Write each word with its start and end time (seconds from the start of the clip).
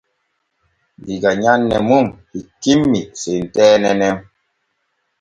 Diga 1.05 1.31
nyanne 1.41 1.77
mun 1.87 2.05
hikkimmi 2.33 3.01
senteene 3.21 3.89
nen. 3.99 4.15